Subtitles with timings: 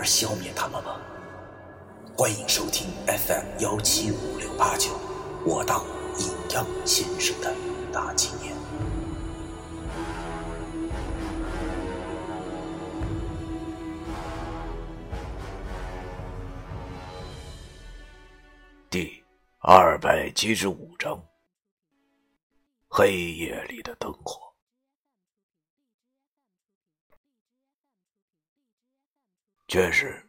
[0.00, 0.98] 而消灭他们吗？
[2.16, 4.98] 欢迎收听 FM 幺七五六八九，
[5.44, 5.84] 我当
[6.18, 7.54] 阴阳先生的
[7.92, 8.56] 大纪念。
[18.88, 19.22] 第
[19.58, 21.22] 二百七十五章：
[22.88, 24.49] 黑夜里的灯火。
[29.70, 30.20] 确实，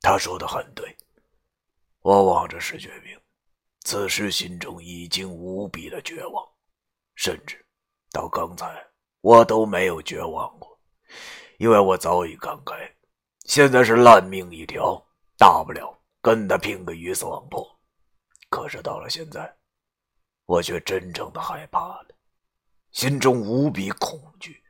[0.00, 0.84] 他说的很对。
[2.00, 3.16] 我望着石觉明，
[3.82, 6.44] 此时心中已经无比的绝望，
[7.14, 7.64] 甚至
[8.10, 8.84] 到刚才
[9.20, 10.76] 我都没有绝望过，
[11.58, 12.74] 因为我早已看开，
[13.44, 15.00] 现在是烂命一条，
[15.38, 17.64] 大不了跟他拼个鱼死网破。
[18.48, 19.56] 可是到了现在，
[20.46, 22.08] 我却真正的害怕了，
[22.90, 24.60] 心中无比恐惧。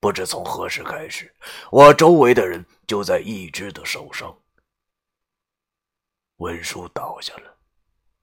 [0.00, 1.30] 不知从何时开始，
[1.70, 4.34] 我周围的人就在一直的受伤。
[6.36, 7.54] 文书倒下了，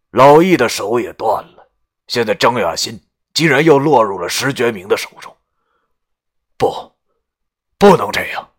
[0.09, 1.72] 老易的手也断了，
[2.08, 3.00] 现在张雅欣
[3.31, 5.31] 竟然又落入了石觉明的手中。
[6.58, 6.92] 不，
[7.78, 8.55] 不能这样！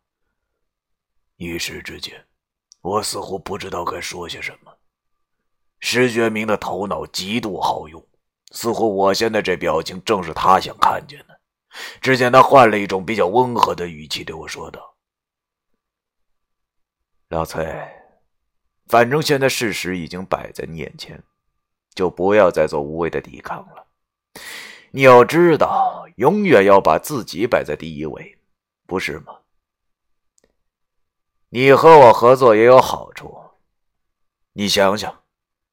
[1.38, 2.24] 一时之间，
[2.80, 4.72] 我似乎不知道该说些什么。
[5.80, 8.00] 石觉明的头脑极度好用，
[8.52, 11.27] 似乎我现在这表情正是他想看见的。
[12.00, 14.96] 只见他换了一种比较温和的语气对我说道
[17.28, 17.64] ：“老崔，
[18.86, 21.22] 反正现在事实已经摆在你眼前，
[21.94, 23.86] 就不要再做无谓的抵抗了。
[24.90, 28.38] 你要知道，永远要把自己摆在第一位，
[28.86, 29.40] 不是吗？
[31.50, 33.36] 你和我合作也有好处，
[34.54, 35.24] 你想想，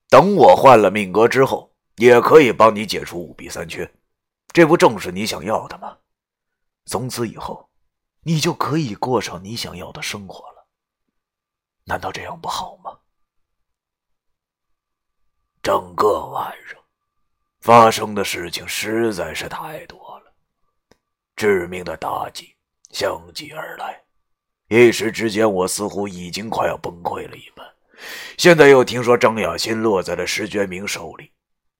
[0.10, 3.90] 等我换了命格之后，也可以帮你解除五弊三缺。”
[4.56, 5.98] 这不正是你想要的吗？
[6.86, 7.70] 从此以后，
[8.22, 10.66] 你就可以过上你想要的生活了。
[11.84, 12.98] 难道这样不好吗？
[15.62, 16.80] 整个晚上
[17.60, 20.34] 发生的事情实在是太多了，
[21.36, 22.56] 致命的打击
[22.92, 24.02] 相继而来，
[24.70, 27.76] 一时之间我似乎已经快要崩溃了一般。
[28.38, 31.34] 现在又听说张雅欣落在了石觉明手里，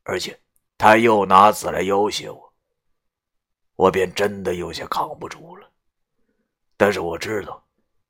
[0.04, 0.38] 而且
[0.78, 2.45] 他又拿此来要挟我。
[3.76, 5.70] 我便真的有些扛不住了，
[6.78, 7.64] 但是我知道，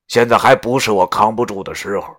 [0.08, 2.16] 现在还不是我扛不住的时候，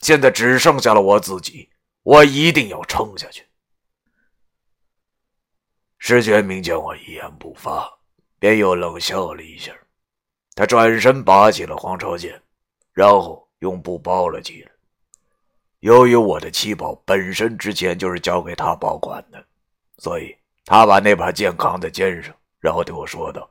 [0.00, 1.68] 现在只剩下了我自己，
[2.02, 3.44] 我一定要撑下去。
[5.98, 7.98] 石觉明见我一言不发，
[8.38, 9.72] 便又冷笑了一下，
[10.54, 12.40] 他转身拔起了黄朝剑，
[12.92, 14.70] 然后用布包了起来。
[15.80, 19.44] 由于我的七宝本身之前就是交给他保管的，
[19.98, 20.34] 所以
[20.64, 22.34] 他把那把剑扛在肩上。
[22.66, 23.48] 然后对我说道：“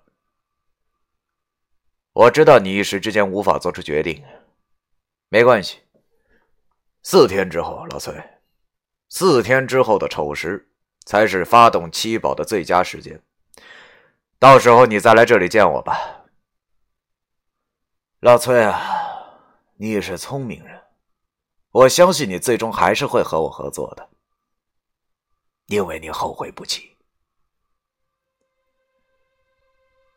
[2.11, 4.21] 我知道你一时之间无法做出决定，
[5.29, 5.79] 没关系。
[7.01, 8.13] 四天之后，老崔，
[9.07, 10.69] 四天之后的丑时
[11.05, 13.23] 才是发动七宝的最佳时间。
[14.37, 16.25] 到时候你再来这里见我吧。”
[18.19, 19.39] 老崔啊，
[19.77, 20.83] 你也是聪明人，
[21.71, 24.09] 我相信你最终还是会和我合作的，
[25.67, 26.94] 因为你后悔不起。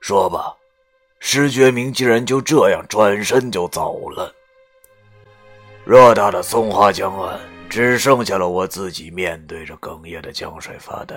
[0.01, 0.55] 说吧，
[1.19, 4.33] 石觉明竟然就这样转身就走了。
[5.87, 7.39] 偌大的松花江岸，
[7.69, 11.17] 只剩下了我自己面对着哽咽的江水发呆。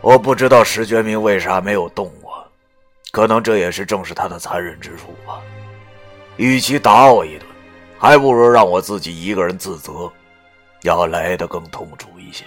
[0.00, 2.46] 我不知道石觉明为啥没有动我，
[3.10, 5.40] 可能这也是正是他的残忍之处吧。
[6.36, 7.46] 与其打我一顿，
[7.98, 10.10] 还不如让我自己一个人自责，
[10.82, 12.44] 要来的更痛楚一些。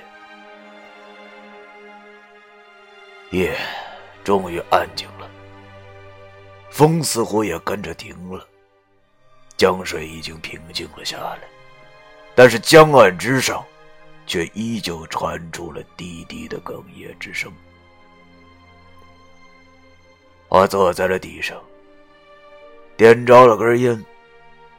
[3.30, 3.56] 夜。
[4.24, 5.30] 终于安静了，
[6.70, 8.48] 风似乎也跟着停了，
[9.58, 11.40] 江水已经平静了下来，
[12.34, 13.64] 但是江岸之上，
[14.26, 17.52] 却依旧传出了低低的哽咽之声。
[20.48, 21.62] 我坐在了地上，
[22.96, 24.06] 点着了根烟，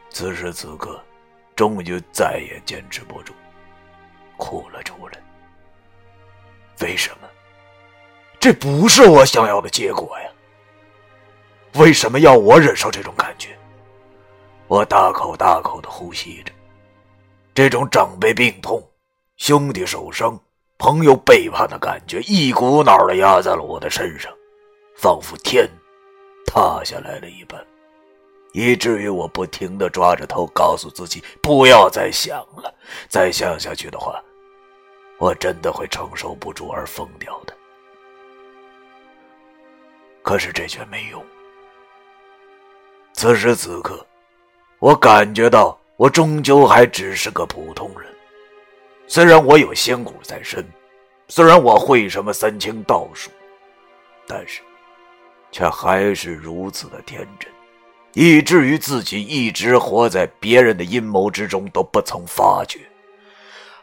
[0.08, 1.02] 此时此刻，
[1.55, 3.35] 终于再也坚持不住，
[4.37, 5.20] 哭了出来。
[6.81, 7.29] 为什么？
[8.44, 10.29] 这不是我想要的结果呀！
[11.76, 13.58] 为什么要我忍受这种感觉？
[14.67, 16.52] 我大口大口的呼吸着，
[17.55, 18.87] 这种长辈病痛、
[19.38, 20.38] 兄弟受伤、
[20.76, 24.31] 朋友背叛的感觉，一股脑的压在了我的身上，
[24.94, 25.67] 仿佛天
[26.46, 27.58] 塌下来了一般，
[28.52, 32.75] 以至于我不停的抓着头，告诉自己不要再想了，
[33.08, 34.23] 再想下去的话，
[35.19, 37.55] 我真的会承受不住而疯掉的。
[40.25, 41.25] 可是这却没用。
[43.12, 44.05] 此时此刻。
[44.81, 48.11] 我感觉到，我终究还只是个普通人。
[49.06, 50.62] 虽然我有仙骨在身，
[51.29, 53.31] 虽然我会什么三清道术，
[54.26, 54.61] 但是，
[55.50, 57.50] 却还是如此的天真，
[58.12, 62.81] 以至于自己一直活在别人的阴谋之中都不曾发觉。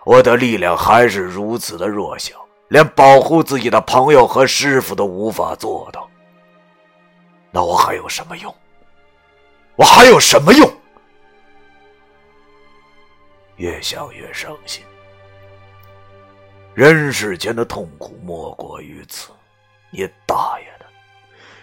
[0.04, 2.36] 我的力量还是如此的弱小，
[2.68, 6.08] 连保护自己的朋友和师傅都无法做到。
[7.52, 8.56] 那我还有什么用？
[9.76, 10.72] 我还有什么用？
[13.58, 14.84] 越想越伤心，
[16.74, 19.32] 人世间的痛苦莫过于此。
[19.92, 20.86] 你大爷的！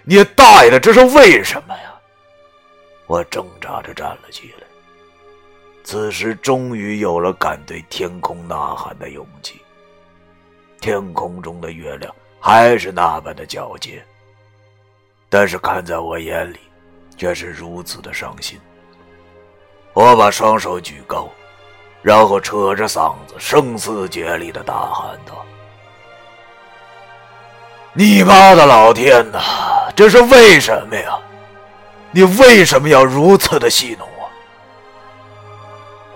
[0.05, 0.79] 你大爷的！
[0.79, 1.94] 这是为什么呀？
[3.06, 4.67] 我挣扎着站了起来，
[5.82, 9.61] 此时终于有了敢对天空呐喊的勇气。
[10.81, 14.05] 天空中的月亮还是那般的皎洁，
[15.28, 16.58] 但是看在我眼里，
[17.16, 18.60] 却是如此的伤心。
[19.92, 21.28] 我把双手举高。
[22.00, 25.44] 然后扯着嗓子声嘶竭力的大喊道
[27.92, 29.90] ：“你妈的老天哪！
[29.96, 31.19] 这是为什么呀？
[32.12, 34.31] 你为什么要如此的戏弄我？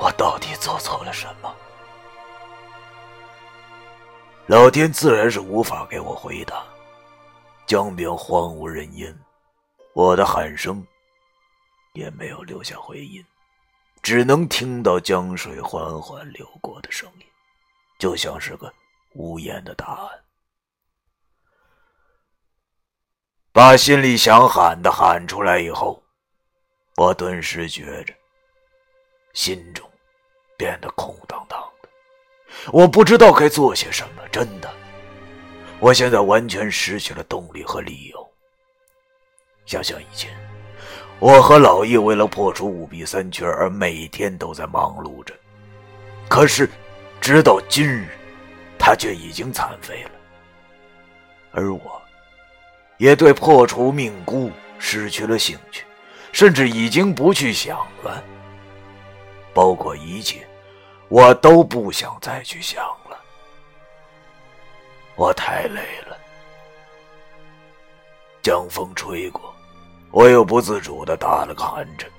[0.05, 1.53] 我到底做错了什么？”
[4.47, 6.63] 老天自然是无法给我回答。
[7.73, 9.19] 江边荒无人烟，
[9.95, 10.87] 我的喊声
[11.95, 13.25] 也没有留下回音。
[14.03, 17.25] 只能听到江水缓缓流过的声音，
[17.99, 18.71] 就像是个
[19.15, 20.11] 无言的答案。
[23.53, 26.03] 把心里想喊的喊出来以后，
[26.99, 28.13] 我顿时觉着
[29.33, 29.91] 心中
[30.59, 31.89] 变得空荡荡的。
[32.71, 34.71] 我不知道该做些什么，真的，
[35.83, 38.33] 我现在完全失去了动力和理由。
[39.67, 40.31] 想想以前。
[41.19, 45.35] 我和老易为了破除五弊三缺而每天都在忙碌着，
[46.29, 46.69] 可是，
[47.21, 48.07] 直到今日，
[48.79, 50.11] 他却已经残废了。
[51.53, 52.03] 而我，
[52.99, 54.51] 也对破除命孤
[54.81, 55.85] 失去了兴趣，
[56.33, 58.23] 甚至已经不去想了。
[59.55, 60.47] 包括一切，
[61.09, 62.85] 我都不想再去想。
[65.15, 66.17] 我太累了，
[68.43, 69.55] 江风吹过。
[70.11, 72.11] 我又不自主的打了个寒颤，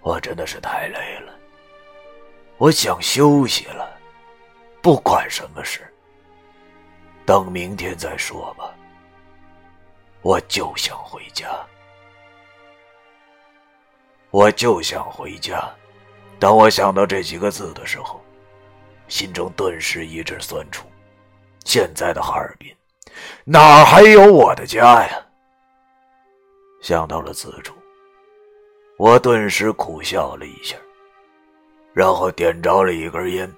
[0.00, 1.32] 我真的是太累了，
[2.56, 3.96] 我想休息了，
[4.82, 5.86] 不管什么事，
[7.24, 8.74] 等明天再说吧。
[10.22, 11.48] 我就想回家，
[14.30, 15.62] 我就想回家。
[16.40, 18.20] 当我想到这几个字的时候，
[19.08, 20.87] 心中顿时一阵酸楚。
[21.64, 22.74] 现在的哈尔滨，
[23.44, 25.26] 哪还有我的家呀？
[26.80, 27.74] 想到了此处，
[28.96, 30.76] 我顿时苦笑了一下，
[31.92, 33.52] 然后点着了一根烟，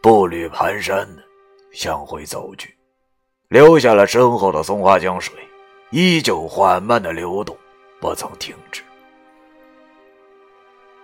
[0.00, 1.22] 步履蹒跚的
[1.72, 2.76] 向回走去，
[3.48, 5.34] 留下了身后的松花江水，
[5.90, 7.56] 依旧缓慢的流动，
[8.00, 8.82] 不曾停止。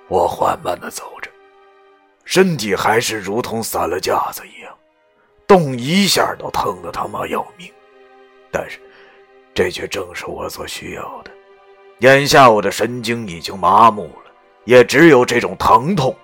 [0.09, 1.31] 我缓慢的走着，
[2.25, 4.78] 身体还是如同散了架子一样，
[5.49, 7.73] 动一下都疼得他妈要命，
[8.53, 8.79] 但是
[9.55, 11.31] 这却正是我所需要的。
[12.01, 14.31] 眼下我的神经已经麻木了，
[14.67, 16.15] 也只有这种疼痛，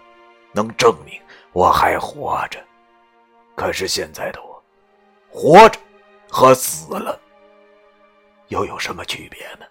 [0.52, 1.18] 能证明
[1.52, 2.62] 我还活着。
[3.56, 4.62] 可是现在的我，
[5.30, 5.80] 活着
[6.28, 7.18] 和死了
[8.48, 9.64] 又有什么区别呢？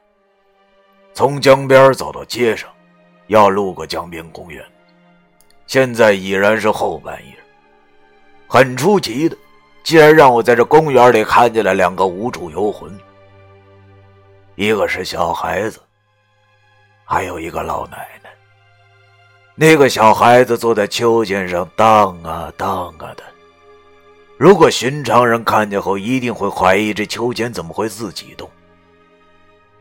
[1.13, 2.67] 从江边走到街上，
[3.27, 4.65] 要路过江边公园。
[5.67, 7.33] 现在已然是后半夜，
[8.47, 9.37] 很出奇的，
[9.83, 12.97] 竟然让我在这公园里看见了两个无主游魂，
[14.55, 15.79] 一个是小孩子。
[17.05, 18.29] 还有一个老奶奶，
[19.55, 23.23] 那个小孩子坐在秋千上荡啊荡啊的。
[24.37, 28.49] 如果寻常人看见后，一定会怀疑这秋千怎么会自己动。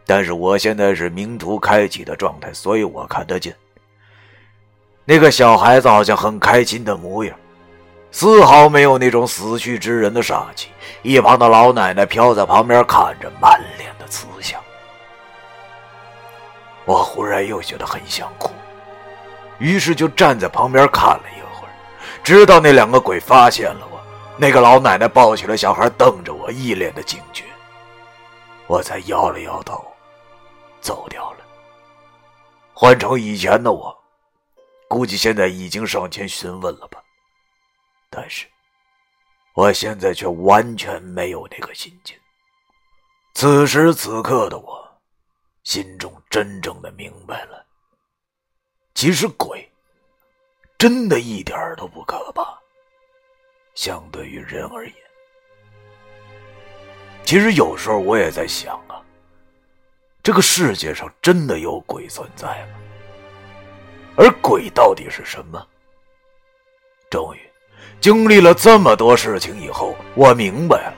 [0.05, 3.55] 但是我现在是明图开启的状态，所以我看得见。
[5.05, 7.35] 那个小孩子好像很开心的模样，
[8.13, 10.69] 丝毫没有那种死去之人的煞气。
[11.03, 14.61] 一旁的老奶奶飘在旁边看着，满脸的慈祥。
[16.85, 18.53] 我忽然又觉得很想哭，
[19.59, 21.73] 于是就站在旁边看了一会儿，
[22.23, 24.01] 直到那两个鬼发现了我，
[24.37, 27.45] 那个老奶奶抱起了小孩，瞪着我，一脸的警觉，
[28.67, 29.85] 我才摇了摇头，
[30.81, 31.39] 走掉了。
[32.73, 33.97] 换成以前的我，
[34.87, 37.02] 估计现在已经上前询问了吧，
[38.13, 38.47] 但是
[39.55, 42.17] 我现在却完全没有那个心情。
[43.35, 44.81] 此时此刻的我。
[45.65, 47.65] 心中真正的明白了，
[48.95, 49.71] 其实鬼
[50.77, 52.59] 真的一点都不可怕。
[53.77, 54.95] 相对于人而言，
[57.25, 59.01] 其实有时候我也在想啊，
[60.21, 62.81] 这个世界上真的有鬼存在吗？
[64.17, 65.65] 而鬼到底是什么？
[67.09, 67.52] 终于，
[68.03, 70.95] 经历了这么多事情以后，我明白了，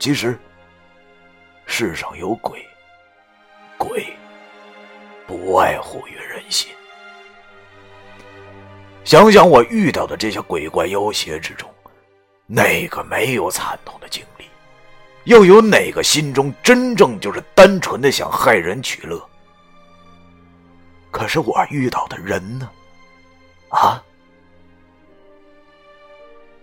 [0.00, 0.36] 其实
[1.64, 2.60] 世上有鬼。
[3.78, 4.04] 鬼
[5.28, 6.72] 不外乎于人心。
[9.04, 11.72] 想想我遇到的这些鬼怪妖邪之中，
[12.46, 14.44] 哪个没有惨痛的经历？
[15.22, 19.24] 又有哪个心中真正就是单纯的想害人取乐？
[21.12, 22.68] 可是我遇到的人呢？
[23.68, 24.02] 啊！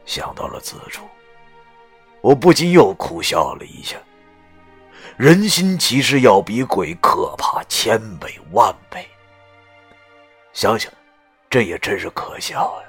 [0.10, 1.08] 想到了此处，
[2.20, 3.96] 我不禁又苦笑了一下。
[5.18, 9.08] 人心其实要比鬼可怕千倍万倍。
[10.52, 10.92] 想想，
[11.48, 12.82] 这也真是可笑啊！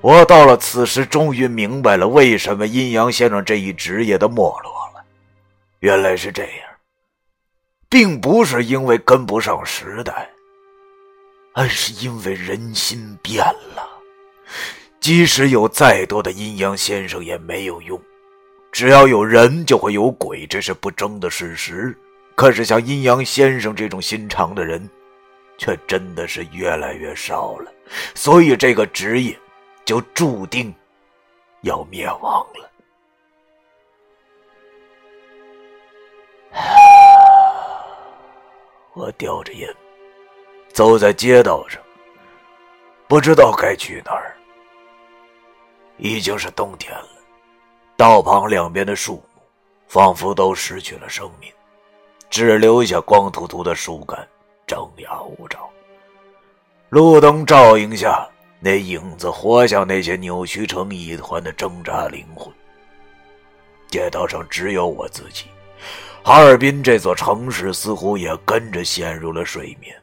[0.00, 5.04] 我到了此时，终于明白了为什么阴阳先生这一职业的没落了。
[5.80, 6.68] 原来是这样，
[7.90, 10.30] 并不是因为跟不上时代，
[11.52, 13.86] 而是因为人心变了。
[15.00, 18.00] 即使有再多的阴阳先生，也没有用。
[18.70, 21.96] 只要有人，就会有鬼，这是不争的事实。
[22.36, 24.88] 可是像阴阳先生这种心肠的人，
[25.58, 27.72] 却真的是越来越少了。
[28.14, 29.36] 所以这个职业
[29.84, 30.72] 就注定
[31.62, 32.70] 要灭亡了。
[38.92, 39.68] 我叼着烟，
[40.72, 41.80] 走在街道上，
[43.08, 44.29] 不知道该去哪儿。
[46.00, 47.08] 已经是冬天了。
[47.96, 49.42] 道旁两边的树木，
[49.86, 51.52] 仿佛都失去了生命，
[52.30, 54.26] 只留下光秃秃的树干，
[54.66, 55.60] 张牙舞爪。
[56.88, 58.26] 路灯照映下，
[58.58, 62.50] 那影子活像那些扭曲成一团的挣扎灵魂。
[63.88, 65.44] 街道上只有我自己，
[66.22, 69.94] 哈尔滨这座城市似乎也跟着陷入了睡眠。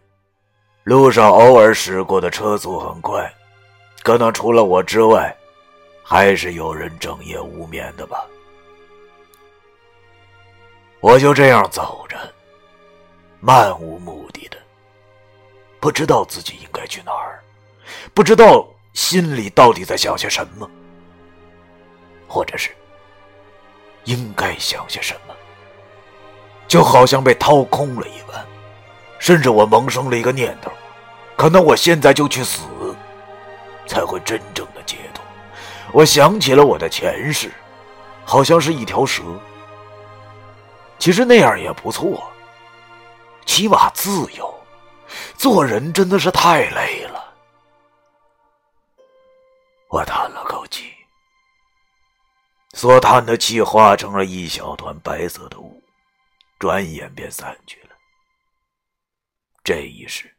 [0.84, 3.34] 路上偶尔驶过的车速很快，
[4.04, 5.36] 可能除了我之外。
[6.10, 8.26] 还是有人整夜无眠的吧。
[11.02, 12.18] 我就这样走着，
[13.42, 14.58] 漫无目的的，
[15.82, 17.44] 不知道自己应该去哪儿，
[18.14, 20.70] 不知道心里到底在想些什么，
[22.26, 22.72] 或者是
[24.06, 25.36] 应该想些什么，
[26.70, 28.48] 就好像被掏空了一般。
[29.20, 30.72] 甚至我萌生了一个念头：
[31.36, 32.62] 可能我现在就去死，
[33.86, 34.77] 才会真正的。
[35.98, 37.52] 我想起了我的前世，
[38.24, 39.24] 好像是一条蛇。
[41.00, 42.32] 其实那样也不错，
[43.48, 44.54] 起码自由。
[45.36, 47.34] 做人真的是太累了。
[49.90, 50.94] 我叹了口气，
[52.76, 55.82] 所叹的气化成了一小团白色的雾，
[56.60, 57.96] 转眼便散去了。
[59.64, 60.32] 这一世，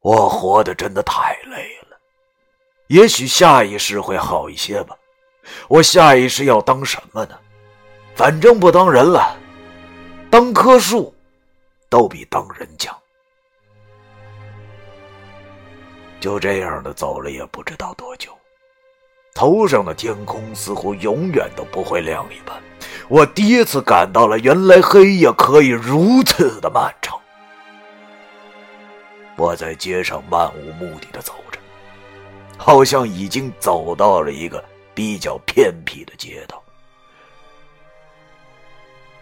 [0.00, 1.87] 我活的真的太累了。
[2.88, 4.96] 也许下一世会好一些吧。
[5.68, 7.38] 我下一世要当什么呢？
[8.14, 9.36] 反正不当人了，
[10.30, 11.14] 当棵树
[11.88, 12.96] 都比当人强。
[16.18, 18.36] 就这样的走了，也不知道多久，
[19.34, 22.60] 头上的天空似乎永远都不会亮一般。
[23.08, 27.18] 我第一次感到了，原来黑夜可以如此的漫长。
[29.36, 31.57] 我在街上漫无目的的走着。
[32.58, 34.62] 好像已经走到了一个
[34.92, 36.62] 比较偏僻的街道，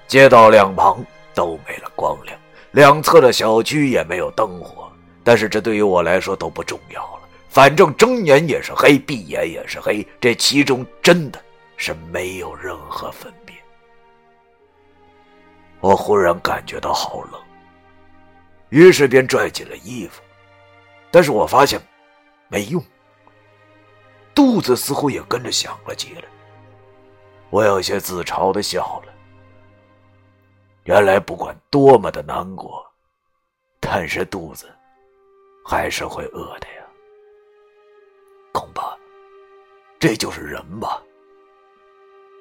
[0.09, 2.37] 街道两旁都没了光亮，
[2.73, 4.90] 两侧的小区也没有灯火。
[5.23, 11.43] 但是这对于我来说都不重要了，反正睁眼也是黑，闭眼也是黑，这其中真的
[11.76, 13.55] 是没有任何分别。
[15.81, 17.40] 我忽然感觉到好冷，
[18.71, 20.23] 于是便拽紧了衣服，
[21.11, 21.81] 但是我发现
[22.49, 22.83] 没用。
[24.37, 26.25] 肚子似乎也跟着响了起来，
[27.49, 29.12] 我有些自嘲的笑了。
[30.85, 32.87] 原来不管多么的难过，
[33.81, 34.71] 但是肚子
[35.64, 36.85] 还是会饿的呀。
[38.52, 38.95] 恐怕
[39.99, 41.02] 这就是人吧。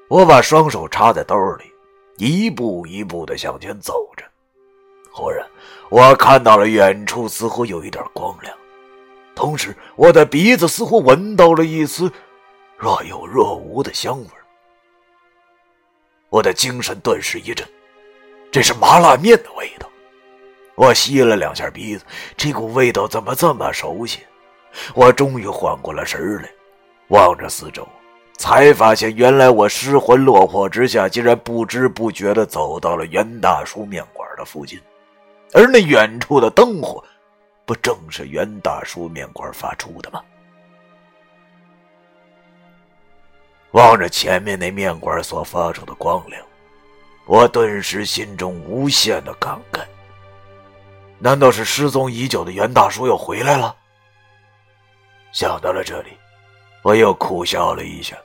[0.09, 1.71] 我把双手插在兜里，
[2.17, 4.25] 一步一步的向前走着。
[5.13, 5.47] 忽然，
[5.89, 8.55] 我看到了远处似乎有一点光亮，
[9.45, 12.11] 同时我的鼻子似乎闻到了一丝
[12.79, 14.27] 若有若无的香味。
[16.31, 17.63] 我的精神顿时一振，
[18.51, 19.87] 这是麻辣面的味道。
[20.73, 22.03] 我吸了两下鼻子，
[22.35, 24.21] 这股味道怎么这么熟悉？
[24.95, 26.49] 我终于缓过了神来，
[27.09, 27.87] 望着四周，
[28.39, 34.81] 才发现原来我失魂落魄之下，竟然不知不觉地走到了袁大叔面馆的附近。
[35.53, 37.01] 而那远处的灯火，
[37.65, 40.23] 不正是袁大叔面馆发出的吗？
[43.71, 46.41] 望着前面那面馆所发出的光亮，
[47.25, 49.81] 我顿时心中无限的感慨。
[51.17, 53.75] 难道是失踪已久的袁大叔又回来了？
[55.33, 56.11] 想到了这里，
[56.83, 58.15] 我又苦笑了一下。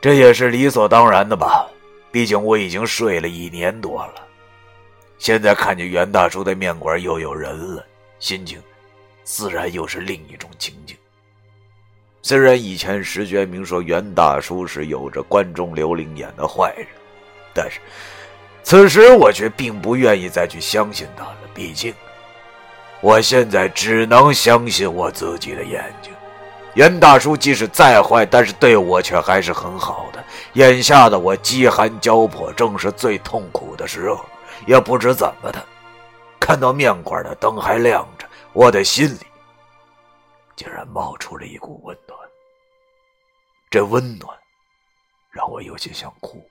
[0.00, 1.66] 这也是理所当然的吧，
[2.12, 4.25] 毕竟我已经睡了一年多了。
[5.18, 7.84] 现在看见袁大叔的面馆又有人了，
[8.18, 8.62] 心情
[9.24, 10.96] 自然又是另一种情景。
[12.22, 16.86] 虽然以前石觉明说袁大叔是有着关中刘伶眼的坏人，
[17.54, 17.80] 但是
[18.62, 21.36] 此时我却并不愿意再去相信他了。
[21.54, 21.94] 毕竟，
[23.00, 26.12] 我现在只能相信我自己的眼睛。
[26.74, 30.22] 袁大叔即使再坏，但是对我却还是很好的。
[30.54, 34.22] 眼下的我饥寒交迫，正是最痛苦的时候。
[34.66, 35.64] 也不知怎么的，
[36.40, 39.26] 看到面馆的灯还亮着，我的心里
[40.54, 42.18] 竟然冒出了一股温暖。
[43.68, 44.36] 这温暖
[45.30, 46.44] 让我有些想哭。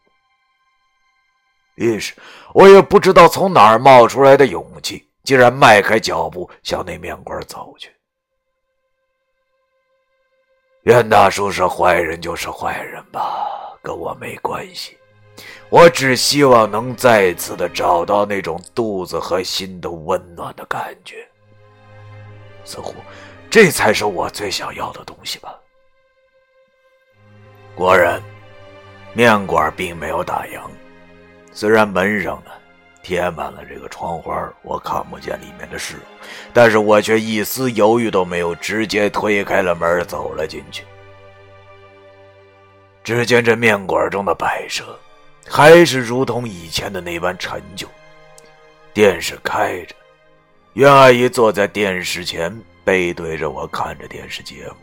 [1.75, 2.13] 于是，
[2.53, 7.91] 我也不知道从哪儿冒出来的勇气，竟然迈开脚步向那面馆走去。
[10.83, 13.47] 袁大叔是坏人就是坏人吧，
[13.81, 14.97] 跟我没关系。
[15.69, 21.27] 我只希望能再次的找到那种肚子和心都温暖的感觉，
[22.63, 22.93] 似乎
[23.49, 25.53] 这才是我最想要的东西吧。
[27.75, 28.21] 果然，
[29.13, 30.61] 面馆并没有打烊，
[31.51, 32.51] 虽然门上呢
[33.03, 35.97] 贴满了这个窗花，我看不见里面的事，
[36.53, 40.83] 但是我却一丝犹豫都没有，直接推开了门走了进去。
[43.03, 44.97] 只见这面馆中的摆设。
[45.47, 47.87] 还是如同以前的那般陈旧，
[48.93, 49.95] 电视开着，
[50.73, 52.53] 袁阿姨坐在电视前，
[52.83, 54.75] 背对着我看着电视节目。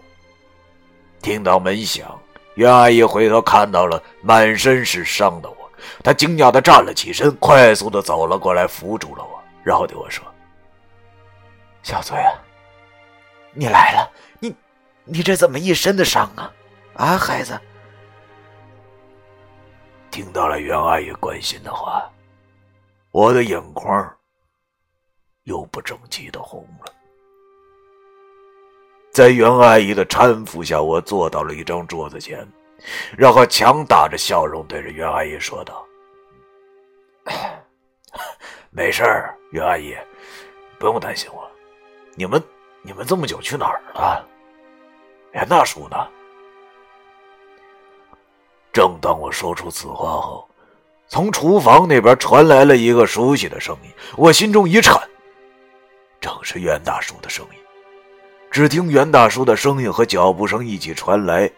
[1.20, 2.18] 听到门响，
[2.55, 5.70] 袁阿姨回头看到了满身是伤的我，
[6.03, 10.25] 她惊讶的站了起身，快速的走了过来，扶住了我，然后对我说
[11.83, 12.33] ：“小翠啊，
[13.53, 14.55] 你来了，你，
[15.05, 16.53] 你这怎么一身的伤啊？
[16.94, 17.61] 啊，孩子。”
[20.12, 22.07] 听到了袁阿姨关心的话，
[23.12, 24.14] 我的眼眶
[25.44, 26.92] 又不争气的红了。
[29.11, 32.46] 在袁阿姨的搀扶下，我坐到了一张桌子前，
[33.16, 35.83] 然后强打着笑容对着袁阿姨说道
[38.70, 39.96] ：“没事儿，袁阿姨，
[40.79, 41.51] 不用担心我。
[42.14, 42.42] 你们，
[42.83, 44.29] 你们这么久去哪儿了？
[45.33, 45.96] 袁大叔呢？”
[48.73, 50.49] 正当我说出此话后，
[51.07, 54.99] 从厨房那边传来了一个熟悉的声音，我心中一颤，
[56.21, 57.59] 正是袁大叔的声音。
[58.51, 61.51] 只听袁大叔的声音和脚步声一起传来：“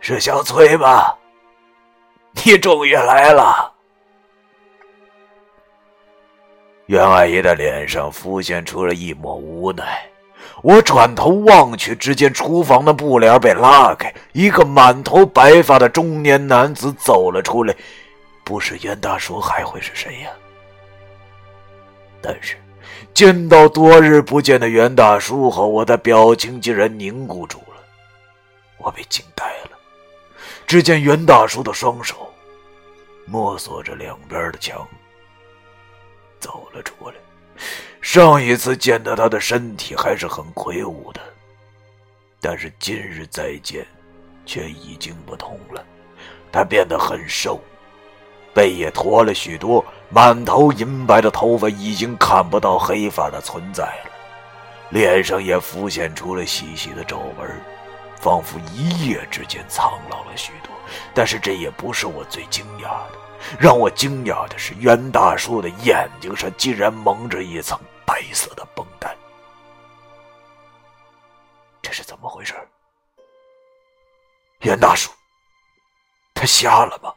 [0.00, 1.16] 是小崔吧？
[2.44, 3.72] 你终于来了。”
[6.86, 10.08] 袁阿姨的脸上浮现出了一抹无奈。
[10.62, 17.74] 我转头望去，只见厨房的布帘被拉开，一个满头白发的中年男子走了出来。
[18.44, 20.30] 不是袁大叔，还会是谁呀？
[22.20, 22.56] 但是
[23.14, 27.82] 见到多日不见的袁大叔后，我的表情竟然凝固住了，
[28.78, 29.70] 我被惊呆了。
[30.66, 32.16] 只见袁大叔的双手
[33.24, 34.86] 摸索着两边的墙，
[36.40, 37.14] 走了出来。
[38.10, 41.20] 上一次见到他的身体还是很魁梧的，
[42.40, 43.86] 但是今日再见，
[44.46, 45.84] 却已经不同了。
[46.50, 47.60] 他变得很瘦，
[48.54, 54.10] 背也驼了许多，满头银白的头发已经看不到黑发的存在了，
[54.88, 57.46] 脸上也浮现出了细细的皱纹，
[58.20, 60.72] 仿佛一夜之间苍老了许多。
[61.14, 63.18] 但是这也不是我最惊讶的，
[63.60, 69.14] 让我惊讶的是，袁大叔的眼睛上竟然蒙着一层白色的绷带。
[71.82, 72.54] 这是怎么回事？
[74.60, 75.10] 袁大叔，
[76.34, 77.12] 他瞎了吗？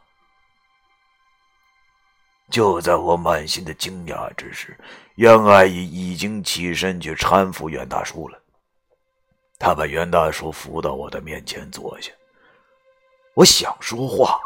[2.50, 4.78] 就在我满心的惊讶之时，
[5.16, 8.41] 袁阿姨已经起身去搀扶袁大叔了。
[9.62, 12.12] 他把袁大叔扶到我的面前坐下。
[13.36, 14.42] 我想说话，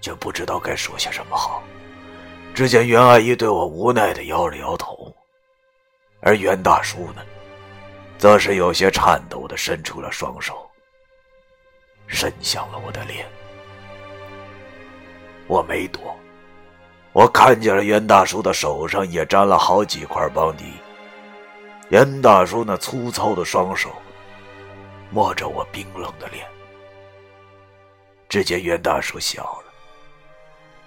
[0.00, 1.62] 却不知道该说些什么好。
[2.52, 5.14] 只见袁阿姨对我无奈的摇了摇头，
[6.20, 7.22] 而袁大叔呢，
[8.18, 10.68] 则是有些颤抖的伸出了双手，
[12.08, 13.24] 伸向了我的脸。
[15.46, 16.18] 我没躲，
[17.12, 20.64] 我看见了袁大叔的手上也沾了好几块邦迪。
[21.90, 23.90] 袁大叔那粗糙的双手
[25.10, 26.46] 摸着我冰冷的脸。
[28.28, 29.72] 只见袁大叔笑了，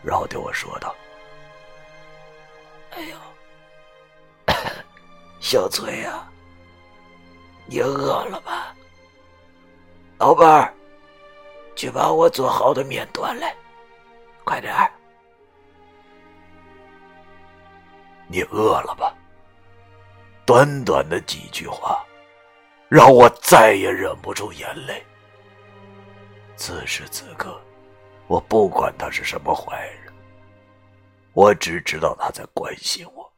[0.04, 0.94] 然后对我说道
[2.94, 4.54] ：“哎呦，
[5.42, 6.24] 小崔呀，
[7.66, 8.76] 你饿了吧？
[10.20, 10.72] 老伴儿，
[11.76, 13.56] 去把我做好的面端来，
[14.44, 14.92] 快点儿。
[18.28, 19.12] 你饿了吧？”
[20.52, 22.06] 短短的几句话，
[22.90, 25.02] 让我再也忍不住眼泪。
[26.58, 27.58] 此时此刻，
[28.28, 30.14] 我不管他是什么坏人，
[31.32, 33.32] 我只知道他在关心我。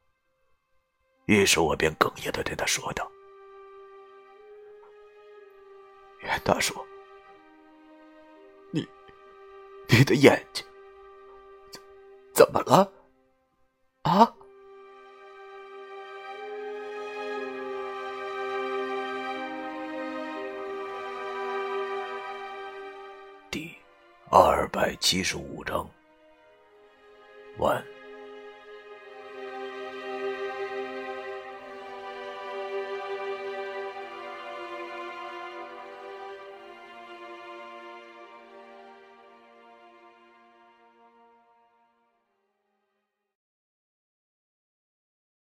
[1.26, 3.08] 于是我便哽咽的对他说道
[6.18, 6.74] ：“袁大叔，
[8.72, 8.88] 你，
[9.88, 10.66] 你的眼睛
[11.72, 11.80] 怎
[12.34, 12.92] 怎么了？
[24.36, 25.88] 二百七十五章
[27.60, 27.93] 完。